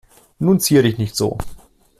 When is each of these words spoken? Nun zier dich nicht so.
Nun 0.39 0.59
zier 0.59 0.81
dich 0.81 0.97
nicht 0.97 1.15
so. 1.15 1.37